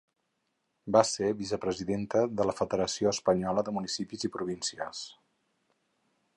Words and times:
Va 0.95 1.03
ser 1.09 1.27
vicepresidenta 1.41 2.23
de 2.41 2.47
la 2.51 2.55
Federació 2.61 3.11
Espanyola 3.17 3.67
de 3.69 3.77
Municipis 3.79 4.29
i 4.29 4.35
Províncies. 4.39 5.07